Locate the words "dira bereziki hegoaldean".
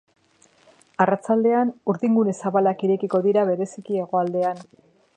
3.29-4.69